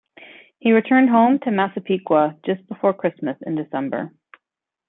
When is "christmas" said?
2.91-3.37